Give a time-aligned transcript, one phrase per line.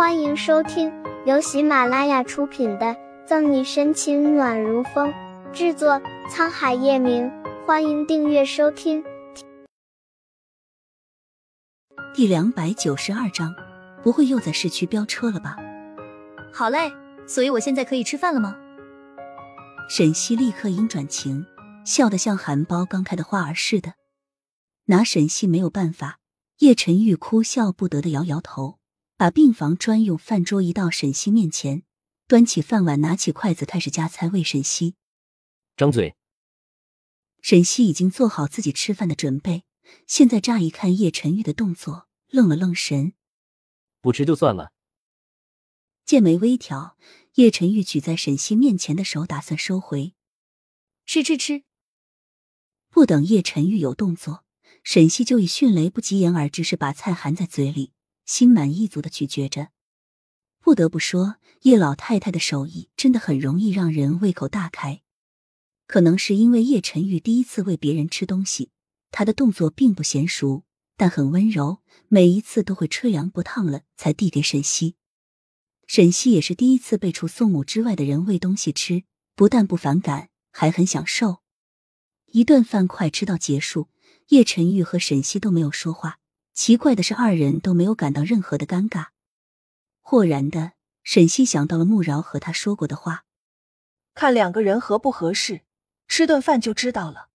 [0.00, 0.90] 欢迎收听
[1.26, 2.86] 由喜马拉雅出品的
[3.26, 5.12] 《赠你深情暖如风》，
[5.52, 7.30] 制作沧海夜明。
[7.66, 9.04] 欢迎订阅收听。
[12.14, 13.54] 第两百九十二章，
[14.02, 15.58] 不会又在市区飙车了吧？
[16.50, 16.90] 好嘞，
[17.26, 18.56] 所以我现在可以吃饭了吗？
[19.90, 21.44] 沈西立刻阴转晴，
[21.84, 23.92] 笑得像含苞刚开的花儿似的。
[24.86, 26.20] 拿沈西没有办法，
[26.60, 28.79] 叶晨玉哭笑不得的摇摇头。
[29.20, 31.82] 把病房专用饭桌移到沈西面前，
[32.26, 34.94] 端起饭碗，拿起筷子开始夹菜喂沈西。
[35.76, 36.16] 张嘴。
[37.42, 39.64] 沈西已经做好自己吃饭的准备，
[40.06, 43.12] 现在乍一看叶晨玉的动作，愣了愣神。
[44.00, 44.72] 不吃就算了。
[46.06, 46.96] 剑眉微挑，
[47.34, 50.14] 叶晨玉举在沈西面前的手打算收回。
[51.04, 51.64] 吃吃吃。
[52.88, 54.46] 不等叶晨玉有动作，
[54.82, 57.92] 沈西就以迅雷不及掩耳之势把菜含在嘴里。
[58.30, 59.70] 心满意足的咀嚼着，
[60.60, 65.02] 不得不说，叶老太太的手艺真的很容易让人胃口大开。
[65.88, 68.70] 可能是因为叶晨玉第一次喂别人吃东西，
[69.10, 70.62] 她的动作并不娴熟，
[70.96, 74.94] 但很温柔，每一次都会吹凉不烫了才递给沈西。
[75.88, 79.02] 沈西也是第一次被除宋母之外的人喂东西吃，
[79.34, 81.38] 不但不反感，还很享受。
[82.26, 83.88] 一顿饭快吃到结束，
[84.28, 86.20] 叶晨玉和沈西都没有说话。
[86.62, 89.06] 奇怪的是，二人都没有感到任何的尴尬。
[90.02, 90.72] 豁然的，
[91.02, 93.24] 沈西想到了穆饶和他说过的话
[94.12, 95.62] ：“看两个人合不合适，
[96.06, 97.30] 吃顿饭就知道了。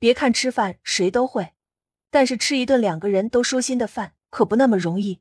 [0.00, 1.54] 别看吃饭谁都会，
[2.10, 5.20] 但是吃一顿两个人都舒心的饭可不那么容易。”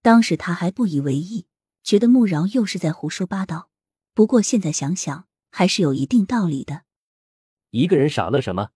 [0.00, 1.48] 当时他还不以为意，
[1.82, 3.68] 觉得穆饶又是在胡说八道。
[4.14, 6.84] 不过现在想想，还是有一定道理的。
[7.70, 8.70] 一个人傻乐什么？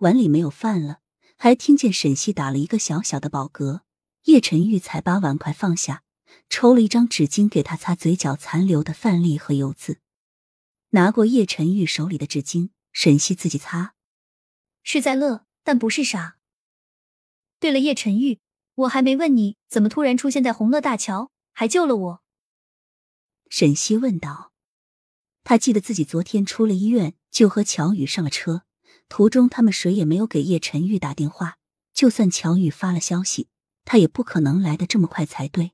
[0.00, 0.99] 碗里没有饭了。
[1.42, 3.80] 还听见沈西打了一个小小的饱嗝，
[4.24, 6.02] 叶晨玉才把碗筷放下，
[6.50, 10.00] 抽了一张纸巾给他擦嘴角残留的饭粒和油渍，
[10.90, 13.94] 拿过叶晨玉手里的纸巾，沈西自己擦。
[14.82, 16.36] 是在乐，但不是傻。
[17.58, 18.40] 对了，叶晨玉，
[18.74, 22.22] 我还没问你，怎么突然出现在红乐大桥，还救了我？
[23.48, 24.52] 沈西问道。
[25.42, 28.64] 他记得自己昨天出了医院，就和乔宇上了车。
[29.10, 31.58] 途中，他们谁也没有给叶晨玉打电话。
[31.92, 33.48] 就算乔宇发了消息，
[33.84, 35.72] 他也不可能来的这么快才对。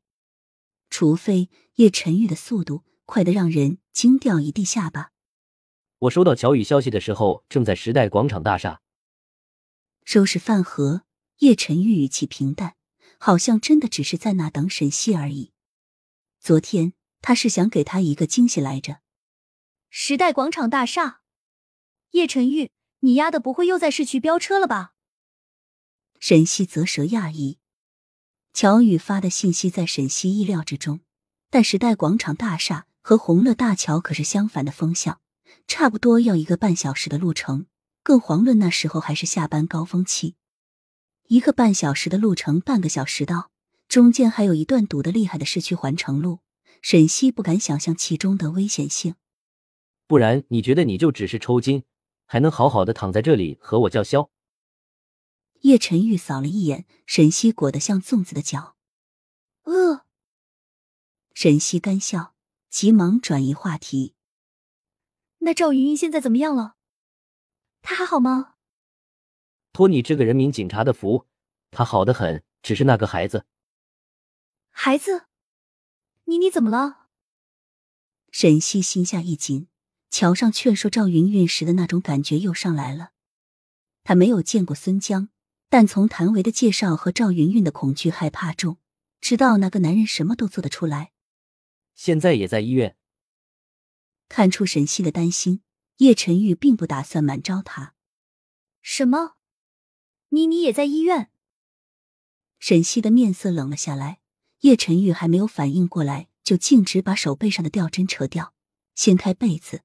[0.89, 5.13] 除非叶晨玉的速度快得让人惊掉一地下巴。
[5.99, 8.81] 我收到乔宇消息的时候，正在时代广场大厦
[10.03, 11.03] 收拾饭盒。
[11.41, 12.77] 叶晨玉语气平淡，
[13.19, 15.53] 好像真的只是在那等沈西而已。
[16.41, 19.01] 昨天他是想给他一个惊喜来着。
[19.91, 21.21] 时代广场大厦，
[22.13, 22.71] 叶晨玉。
[23.01, 24.95] 你丫的不会又在市区飙车了吧？
[26.19, 27.59] 沈西啧舌讶异。
[28.53, 31.01] 乔宇发的信息在沈西意料之中，
[31.51, 35.21] 但时代广场大厦和红乐大桥可是相反的风向，
[35.67, 37.67] 差不多要一个半小时的路程。
[38.03, 40.37] 更遑论那时候还是下班高峰期，
[41.27, 43.51] 一个半小时的路程，半个小时到，
[43.89, 46.39] 中间还有一段堵得厉害的市区环城路。
[46.81, 49.17] 沈西不敢想象其中的危险性。
[50.07, 51.83] 不然你觉得你就只是抽筋？
[52.27, 54.31] 还能好好的躺在这里和我叫嚣？
[55.63, 58.77] 叶晨玉扫了一眼沈西裹得像粽子的脚，
[59.63, 60.05] 呃。
[61.33, 62.35] 沈西干笑，
[62.69, 64.15] 急忙转移话题。
[65.39, 66.77] 那赵云云现在怎么样了？
[67.83, 68.55] 她还好吗？
[69.73, 71.27] 托你这个人民警察的福，
[71.71, 73.45] 她好的很，只是那个孩子。
[74.71, 75.27] 孩子，
[76.25, 77.09] 妮妮怎么了？
[78.31, 79.69] 沈西心下一紧。
[80.17, 83.11] 桥上劝说赵云云时的那种感觉又上来了。
[84.03, 85.29] 他没有见过孙江，
[85.69, 88.79] 但从谭维的介绍和赵云云的恐惧害怕中，
[89.21, 91.13] 知道那个男人什么都做得出来。
[91.95, 92.97] 现在也在医院。
[94.27, 95.61] 看出沈西的担心，
[95.99, 97.93] 叶晨玉并不打算瞒招他。
[98.81, 99.35] 什么？
[100.31, 101.31] 妮妮也在医院？
[102.59, 104.21] 沈西的面色冷了下来。
[104.61, 108.55] 叶晨玉还没有反应过来，就径直把手背上的吊针扯掉，
[108.95, 109.83] 掀开被子。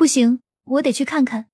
[0.00, 1.50] 不行，我得去看看。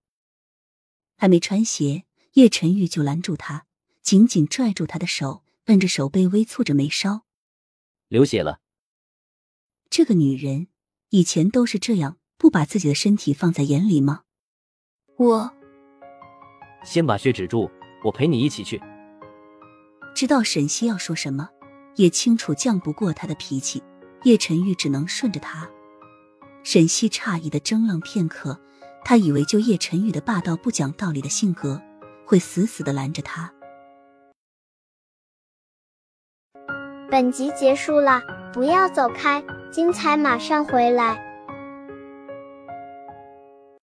[1.17, 2.05] 还没穿鞋，
[2.35, 3.67] 叶晨玉就拦住他，
[4.03, 7.23] 紧紧拽住他的手，摁着手背，微蹙着眉梢。
[8.07, 8.61] 流血了。
[9.91, 10.69] 这个女人
[11.09, 14.23] 以前都是这样，不把自己的身体放在眼里吗？
[15.17, 15.53] 我
[16.85, 17.69] 先把血止住，
[18.05, 18.81] 我陪你一起去。
[20.15, 21.51] 知道沈西要说什么，
[21.97, 23.83] 也清楚犟不过他的脾气，
[24.23, 25.69] 叶晨玉只能顺着他。
[26.67, 28.59] 沈西诧异的怔愣片刻，
[29.05, 31.81] 他以为就叶晨宇的霸道不讲道理的性格，
[32.25, 33.53] 会死死的拦着他。
[37.09, 38.21] 本集结束了，
[38.53, 39.41] 不要走开，
[39.71, 41.26] 精彩马上回来。